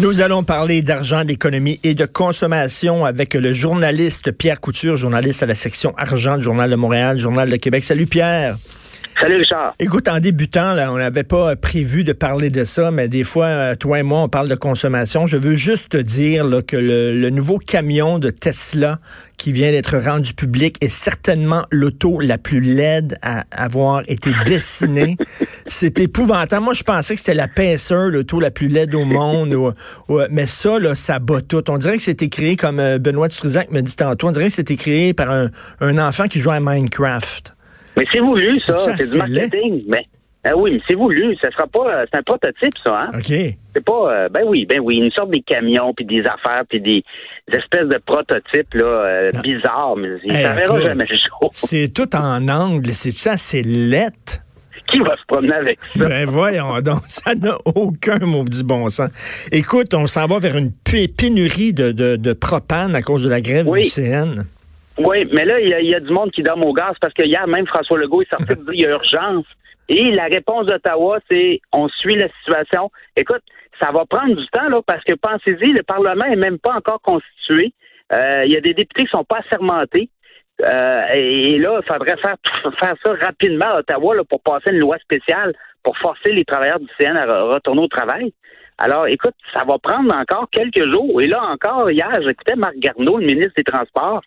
[0.00, 5.46] Nous allons parler d'argent, d'économie et de consommation avec le journaliste Pierre Couture, journaliste à
[5.46, 7.84] la section argent du Journal de Montréal, Journal de Québec.
[7.84, 8.56] Salut Pierre.
[9.18, 9.74] Salut Richard.
[9.78, 13.46] Écoute, en débutant, là, on n'avait pas prévu de parler de ça, mais des fois,
[13.46, 15.26] euh, toi et moi, on parle de consommation.
[15.26, 18.98] Je veux juste te dire là, que le, nouveau camion de Tesla
[19.38, 25.16] qui vient d'être rendu public est certainement l'auto la plus laide à avoir été dessinée.
[25.66, 26.64] C'est épouvantable.
[26.64, 29.74] Moi, je pensais que c'était la PSR, l'auto la plus laide au monde.
[30.30, 31.70] mais ça, là, ça bat tout.
[31.70, 34.52] On dirait que c'était créé, comme euh, Benoît Struzac me dit tantôt, on dirait que
[34.52, 35.48] c'était créé par un,
[35.80, 37.55] un enfant qui joue à Minecraft.
[37.96, 38.76] Mais c'est voulu, ça.
[38.78, 39.84] C'est du marketing.
[39.88, 40.04] Mais,
[40.44, 41.36] ah oui, mais c'est voulu.
[41.42, 42.04] Ça sera pas.
[42.10, 43.10] C'est un prototype, ça, hein?
[43.14, 43.24] OK.
[43.26, 44.12] C'est pas.
[44.12, 44.96] Euh, ben oui, ben oui.
[44.96, 47.02] Une sorte des camions, puis des affaires, puis des,
[47.52, 49.42] espèces de prototypes, là, euh, ah.
[49.42, 49.96] bizarres.
[49.96, 51.50] Mais ça verra jamais le jour.
[51.52, 52.92] C'est tout en angle.
[52.92, 54.42] C'est ça, c'est lettre
[54.88, 56.08] qui va se promener avec ça?
[56.08, 59.10] Ben voyons donc, ça n'a aucun maudit bon sens.
[59.50, 63.40] Écoute, on s'en va vers une pénurie de, de, de propane à cause de la
[63.40, 64.44] grève du CN.
[64.98, 67.46] Oui, mais là, il y, a du monde qui dorme au gaz parce que hier,
[67.46, 69.44] même François Legault est sorti de dire qu'il y a urgence.
[69.88, 72.90] Et la réponse d'Ottawa, c'est on suit la situation.
[73.16, 73.42] Écoute,
[73.80, 77.00] ça va prendre du temps, là, parce que pensez-y, le Parlement est même pas encore
[77.02, 77.72] constitué.
[78.12, 80.08] Euh, il y a des députés qui sont pas assermentés.
[80.64, 82.36] Euh, et, là, il faudrait faire,
[82.80, 85.52] faire ça rapidement à Ottawa là, pour passer une loi spéciale
[85.86, 88.32] pour forcer les travailleurs du CN à retourner au travail.
[88.76, 91.22] Alors, écoute, ça va prendre encore quelques jours.
[91.22, 94.20] Et là encore, hier, j'écoutais Marc Garneau, le ministre des Transports,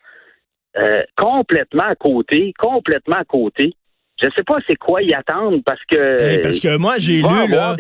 [0.78, 3.74] euh, complètement à côté, complètement à côté
[4.22, 7.48] je sais pas c'est quoi y attendre parce que eh, parce que moi j'ai lu
[7.48, 7.76] là,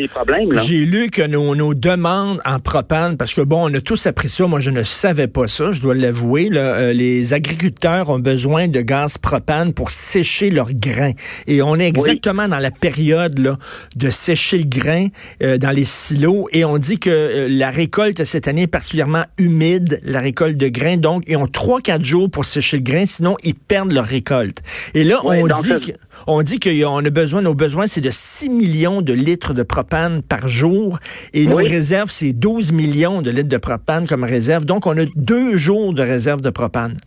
[0.65, 4.29] j'ai lu que nos, nos, demandes en propane parce que bon on a tous appris
[4.29, 8.67] ça moi je ne savais pas ça je dois l'avouer euh, les agriculteurs ont besoin
[8.67, 11.11] de gaz propane pour sécher leurs grains.
[11.47, 13.57] Et on est exactement dans la période là
[13.95, 15.07] de sécher le grain
[15.41, 19.23] euh, dans les silos et on dit que euh, la récolte cette année est particulièrement
[19.37, 23.05] humide la récolte de grains donc ils ont trois quatre jours pour sécher le grain
[23.05, 24.61] sinon ils perdent leur récolte.
[24.93, 25.91] Et là on dit que
[26.29, 30.21] on dit qu'on a besoin, nos besoins, c'est de 6 millions de litres de propane
[30.21, 30.99] par jour.
[31.33, 34.63] Et nos réserves, c'est 12 millions de litres de propane comme réserve.
[34.63, 36.99] Donc, on a deux jours de réserve de propane.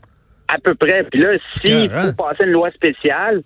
[0.49, 1.05] À peu près.
[1.05, 3.43] Puis là, s'il faut passer une loi spéciale,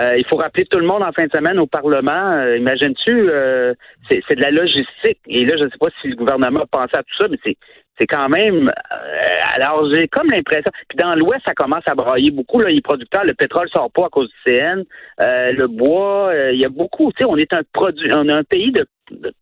[0.00, 2.34] euh, il faut rappeler tout le monde en fin de semaine au Parlement.
[2.34, 3.74] Euh, imagines-tu, euh,
[4.08, 5.18] c'est de la logistique.
[5.26, 7.38] Et là, je ne sais pas si le gouvernement a pensé à tout ça, mais
[7.42, 8.70] c'est quand même.
[9.58, 10.70] Euh, alors, j'ai comme l'impression.
[10.88, 12.60] Puis dans l'Ouest, ça commence à brailler beaucoup.
[12.60, 14.84] Là, les producteurs, le pétrole sort pas à cause du CN.
[15.20, 17.10] Euh, le bois, euh, il y a beaucoup.
[17.12, 18.86] Tu sais, on est un produit, on est un pays de,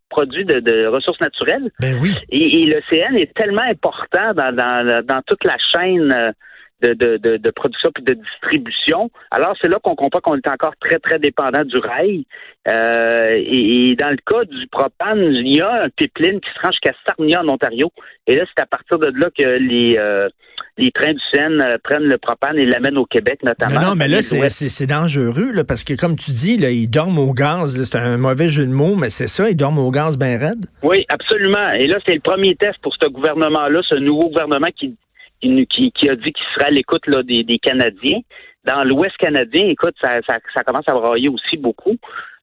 [0.09, 1.69] produits de, ressources naturelles.
[1.79, 2.15] Ben oui.
[2.29, 6.33] Et, le CN est tellement important dans, dans, dans toute la chaîne
[6.81, 9.09] de, de, de, production puis de distribution.
[9.31, 12.25] Alors, c'est là qu'on comprend qu'on est encore très, très dépendant du rail.
[12.67, 16.71] Euh, et, dans le cas du propane, il y a un pipeline qui se rend
[16.71, 17.91] jusqu'à Sarnia, en Ontario.
[18.27, 20.29] Et là, c'est à partir de là que les, euh,
[20.77, 23.79] les trains du Seine euh, prennent le propane et l'amènent au Québec, notamment.
[23.81, 27.33] Non, mais là, c'est dangereux, là, parce que comme tu dis, là, ils dorment au
[27.33, 27.81] gaz.
[27.81, 30.65] C'est un mauvais jeu de mots, mais c'est ça, ils dorment au gaz bien raide.
[30.83, 31.71] Oui, absolument.
[31.71, 34.95] Et là, c'est le premier test pour ce gouvernement-là, ce nouveau gouvernement qui
[35.41, 38.19] qui, qui, a dit qu'il serait à l'écoute des, des Canadiens.
[38.63, 41.95] Dans l'Ouest canadien, écoute, ça, ça, ça, commence à brailler aussi beaucoup.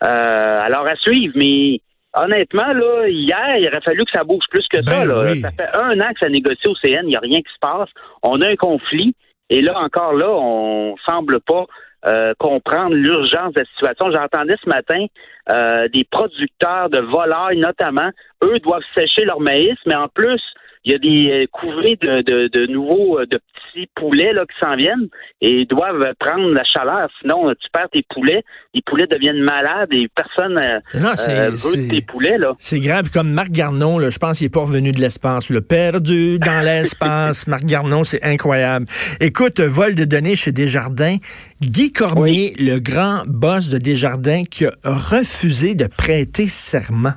[0.02, 1.80] Euh, alors à suivre, mais
[2.14, 5.04] honnêtement, là, hier, il aurait fallu que ça bouge plus que ça.
[5.04, 5.34] Ben là.
[5.34, 7.58] Ça fait un an que ça négocie au CN, il n'y a rien qui se
[7.60, 7.90] passe.
[8.22, 9.14] On a un conflit,
[9.50, 11.66] et là encore là, on semble pas
[12.06, 14.12] euh, comprendre l'urgence de la situation.
[14.12, 15.06] J'entendais ce matin
[15.52, 18.10] euh, des producteurs de volailles, notamment,
[18.44, 20.42] eux doivent sécher leur maïs, mais en plus,
[20.84, 24.44] il y a des euh, couvrées de, de, de nouveaux euh, de petits poulets là,
[24.44, 25.08] qui s'en viennent
[25.40, 27.08] et ils doivent prendre la chaleur.
[27.20, 28.42] Sinon, tu perds tes poulets.
[28.74, 32.36] Les poulets deviennent malades et personne euh, veut tes poulets.
[32.36, 32.52] Là.
[32.58, 33.10] C'est grave.
[33.10, 35.48] Comme Marc Garnon, là, je pense qu'il n'est pas revenu de l'espace.
[35.48, 37.46] Le perdu dans l'espace.
[37.46, 38.86] Marc Garnon, c'est incroyable.
[39.20, 41.16] Écoute, vol de données chez Desjardins.
[41.62, 47.14] Guy Cormier, le grand boss de Desjardins, qui a refusé de prêter serment.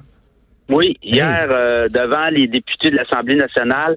[0.70, 3.96] Oui, hier, euh, devant les députés de l'Assemblée nationale,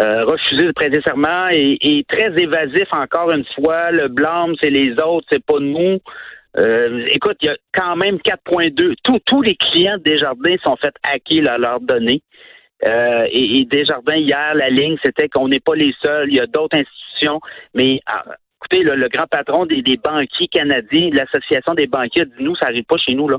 [0.00, 3.92] euh, refusé de prêter serment et, très évasif encore une fois.
[3.92, 5.98] Le blâme, c'est les autres, c'est pas nous.
[6.60, 8.94] Euh, écoute, il y a quand même 4.2.
[9.24, 12.22] Tous les clients de Desjardins sont fait hacker là, leurs données.
[12.88, 16.28] Euh, et, et, Desjardins, hier, la ligne, c'était qu'on n'est pas les seuls.
[16.28, 17.40] Il y a d'autres institutions.
[17.74, 18.24] Mais ah,
[18.58, 22.84] écoutez, le grand patron des, des banquiers canadiens, l'Association des banquiers, dit nous, ça n'arrive
[22.84, 23.28] pas chez nous.
[23.28, 23.38] là.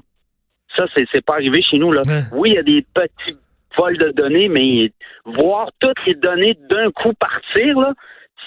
[0.77, 1.91] Ça, c'est pas arrivé chez nous.
[1.91, 2.01] Là.
[2.33, 3.37] Oui, il y a des petits
[3.77, 4.91] vols de données, mais
[5.25, 7.93] voir toutes les données d'un coup partir, là,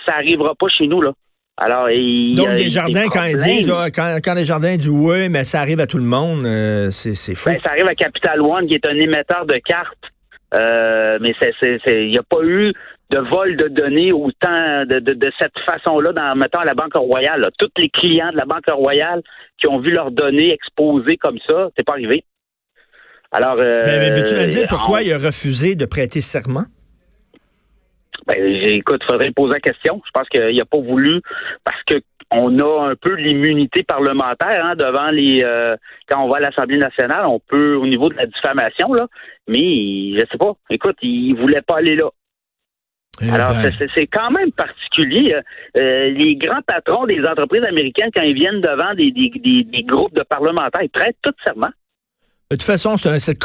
[0.06, 1.00] ça arrivera pas chez nous.
[1.00, 1.12] Là.
[1.56, 5.44] Alors, il, Donc, des jardins, quand ils disent, quand, quand les jardins disent oui, mais
[5.44, 7.50] ça arrive à tout le monde, euh, c'est, c'est fou.
[7.50, 9.96] Ben, ça arrive à Capital One, qui est un émetteur de cartes.
[10.54, 12.72] Euh, mais c'est, c'est, il n'y a pas eu
[13.10, 17.48] de vol de données autant de, de, de cette façon-là dans, mettons, la Banque Royale.
[17.58, 19.22] Tous les clients de la Banque Royale
[19.58, 22.24] qui ont vu leurs données exposées comme ça, c'est pas arrivé.
[23.30, 26.64] Alors, euh, mais, veux-tu me dire pourquoi il a refusé de prêter serment?
[28.26, 30.00] Ben, écoute, il faudrait poser la question.
[30.06, 31.20] Je pense qu'il n'a pas voulu
[31.64, 31.96] parce que
[32.30, 35.76] on a un peu l'immunité parlementaire hein, devant les euh,
[36.08, 39.06] quand on va à l'Assemblée nationale, on peut au niveau de la diffamation là,
[39.46, 39.60] mais
[40.14, 40.52] je sais pas.
[40.70, 42.08] Écoute, il voulait pas aller là.
[43.20, 43.72] Eh Alors ben.
[43.94, 45.34] c'est quand même particulier.
[45.76, 50.22] Euh, les grands patrons des entreprises américaines quand ils viennent devant des, des groupes de
[50.22, 51.70] parlementaires, ils prêtent tout serment.
[52.50, 53.38] De toute façon, cette,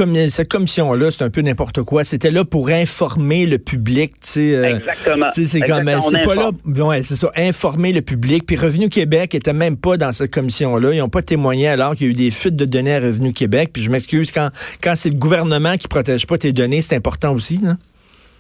[0.50, 2.04] commission-là, c'est un peu n'importe quoi.
[2.04, 4.56] C'était là pour informer le public, tu sais.
[4.56, 5.28] Euh, Exactement.
[5.34, 6.52] C'est comme, c'est pas là,
[6.86, 8.46] ouais, c'est ça, informer le public.
[8.46, 10.94] Puis Revenu Québec était même pas dans cette commission-là.
[10.94, 13.32] Ils n'ont pas témoigné alors qu'il y a eu des fuites de données à Revenu
[13.32, 13.70] Québec.
[13.74, 14.50] Puis je m'excuse quand,
[14.84, 17.78] quand c'est le gouvernement qui protège pas tes données, c'est important aussi, là.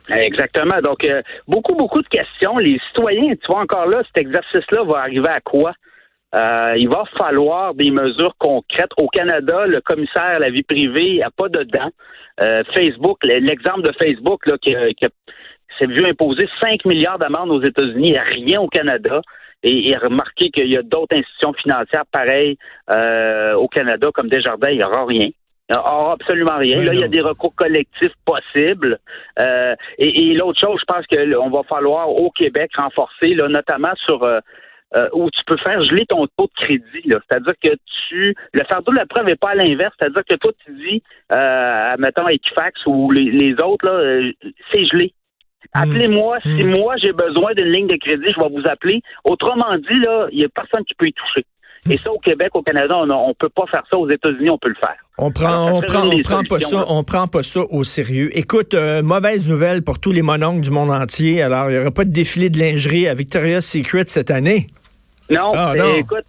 [0.09, 0.81] Exactement.
[0.83, 2.57] Donc, euh, beaucoup, beaucoup de questions.
[2.57, 5.73] Les citoyens, tu vois encore là, cet exercice-là va arriver à quoi?
[6.35, 8.91] Euh, il va falloir des mesures concrètes.
[8.97, 11.89] Au Canada, le commissaire à la vie privée n'a pas de dents.
[12.41, 14.75] Euh, Facebook, l'exemple de Facebook là, qui,
[15.79, 19.21] s'est vu imposer 5 milliards d'amendes aux États-Unis, rien au Canada.
[19.63, 22.57] Et, et remarquez qu'il y a d'autres institutions financières pareilles
[22.93, 25.29] euh, au Canada, comme Desjardins, il n'y aura rien.
[25.69, 26.81] N'y aura absolument rien.
[26.81, 28.99] là, il y a des recours collectifs possibles.
[29.37, 29.69] et,
[29.99, 34.23] et l'autre chose, je pense qu'on va falloir au Québec renforcer, là, notamment sur
[34.95, 37.03] euh, où tu peux faire geler ton taux de crédit.
[37.03, 37.69] C'est-à-dire que
[38.07, 39.93] tu le fardeau de la preuve n'est pas à l'inverse.
[39.99, 44.31] C'est-à-dire que toi, tu dis, euh, mettons, Equifax ou les, autres, là, euh,
[44.71, 45.13] c'est gelé.
[45.75, 45.83] Hmm.
[45.83, 46.39] Appelez-moi.
[46.41, 46.71] Si hmm.
[46.75, 49.01] moi, j'ai besoin d'une ligne de crédit, je vais vous appeler.
[49.25, 51.45] Autrement dit, là, il n'y a personne qui peut y toucher.
[51.89, 53.97] Et ça, au Québec, au Canada, on ne peut pas faire ça.
[53.97, 54.95] Aux États-Unis, on peut le faire.
[55.17, 58.29] On prend, on prend, on prend pas ça, on prend pas ça au sérieux.
[58.37, 61.41] Écoute, euh, mauvaise nouvelle pour tous les mononcles du monde entier.
[61.41, 64.67] Alors, il n'y aura pas de défilé de lingerie à Victoria's Secret cette année.
[65.31, 66.25] Ah, non, écoute,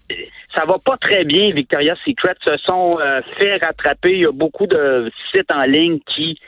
[0.55, 2.35] ça va pas très bien, Victoria's Secret.
[2.45, 4.13] Se sont euh, fait rattraper.
[4.13, 6.39] Il y a beaucoup de sites en ligne qui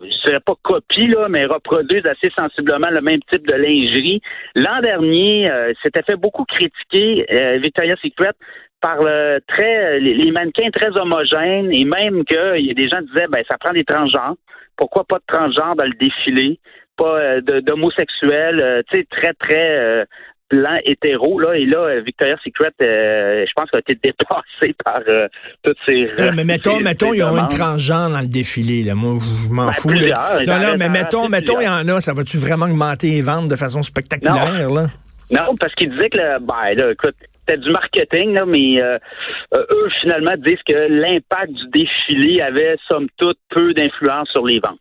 [0.00, 4.20] je dirais pas copient, là, mais reproduisent assez sensiblement le même type de lingerie.
[4.54, 8.32] L'an dernier, euh, c'était fait beaucoup critiquer euh, Victoria's Secret
[8.80, 13.26] par le très les, mannequins très homogènes et même que y a des gens disaient
[13.28, 14.36] ben ça prend des transgenres.
[14.76, 16.60] Pourquoi pas de transgenres dans le défilé?
[16.98, 20.06] Pas d'homosexuels, tu sais, très, très
[20.48, 25.00] plan hétéro, là, et là, euh, Victoria's Secret, euh, je pense, a été dépassé par
[25.08, 25.28] euh,
[25.62, 26.10] toutes ces...
[26.34, 28.94] mais mettons, mettons, ils ont une transgenre dans le défilé, là.
[28.94, 29.90] Moi, je m'en ben, fous.
[29.90, 33.48] Non, non, mais mettons, mettons, il y en a, ça va-tu vraiment augmenter les ventes
[33.48, 34.86] de façon spectaculaire, là?
[35.30, 39.88] Non, parce qu'ils disaient que, là, ben, là, écoute, c'était du marketing, là, mais eux,
[40.00, 44.78] finalement, disent que l'impact du défilé avait, somme toute, peu d'influence sur les ventes.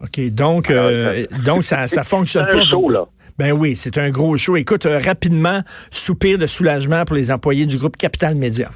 [0.00, 0.72] OK, donc,
[1.44, 2.64] donc ça, ça fonctionne pas.
[2.64, 3.06] Show, là.
[3.38, 4.56] Ben oui, c'est un gros show.
[4.56, 5.60] Écoute, euh, rapidement,
[5.90, 8.70] soupir de soulagement pour les employés du groupe Capital Média.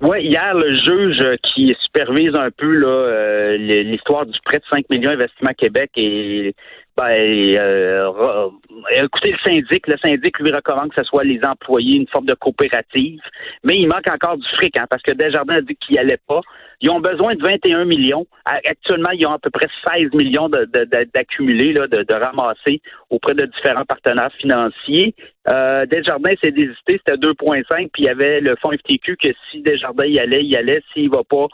[0.00, 5.12] Oui, hier, le juge qui supervise un peu euh, l'histoire du prêt de 5 millions
[5.12, 6.56] Investissement Québec et
[6.96, 8.50] ben, euh,
[8.90, 9.86] écoutez le syndic.
[9.86, 13.20] Le syndic lui recommande que ce soit les employés, une forme de coopérative.
[13.64, 16.20] Mais il manque encore du fric, hein, parce que Desjardins a dit qu'il n'y allait
[16.28, 16.40] pas.
[16.82, 18.26] Ils ont besoin de 21 millions.
[18.44, 23.46] Actuellement, ils ont à peu près 16 millions d'accumulés, de, de, de, ramasser auprès de
[23.46, 25.14] différents partenaires financiers.
[25.48, 29.62] Euh, Desjardins s'est désisté, c'était 2,5, puis il y avait le fonds FTQ que si
[29.62, 30.82] Desjardins y allait, il y allait.
[30.92, 31.46] S'il ne va pas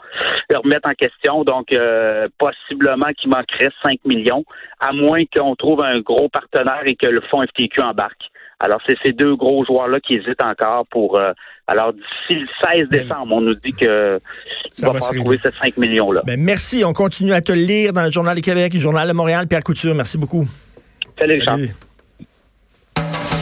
[0.49, 4.43] le remettre en question, donc euh, possiblement qu'il manquerait 5 millions,
[4.79, 8.21] à moins qu'on trouve un gros partenaire et que le fonds FTQ embarque.
[8.59, 11.17] Alors, c'est ces deux gros joueurs-là qui hésitent encore pour...
[11.17, 11.31] Euh,
[11.67, 14.19] alors, d'ici le 16 décembre, on nous dit que
[14.67, 16.23] ça va, trouver ces 5 millions-là.
[16.25, 16.83] Ben, merci.
[16.83, 19.47] On continue à te lire dans le Journal du Québec, le Journal de Montréal.
[19.47, 20.45] Pierre Couture, merci beaucoup.
[21.17, 21.69] Salut, Salut.